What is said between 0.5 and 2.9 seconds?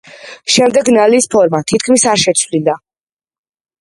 შემდეგ ნალის ფორმა თითქმის არ შეცვლილა.